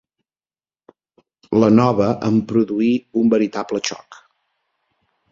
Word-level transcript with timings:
La 1.63 1.67
nova 1.73 2.07
em 2.29 2.39
produí 2.51 2.89
un 3.23 3.29
veritable 3.35 3.83
xoc 3.91 4.17